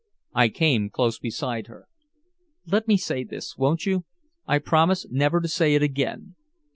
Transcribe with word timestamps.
I 0.33 0.49
came 0.49 0.89
close 0.89 1.19
beside 1.19 1.67
her: 1.67 1.87
"Let 2.65 2.87
me 2.87 2.97
say 2.97 3.23
this. 3.23 3.55
Won't 3.55 3.85
you? 3.85 4.05
I'll 4.47 4.59
promise 4.59 5.05
never 5.11 5.39
to 5.39 5.47
say 5.47 5.75
it 5.75 5.83
again. 5.83 6.33